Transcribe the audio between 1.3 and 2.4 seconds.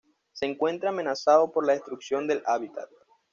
por la destrucción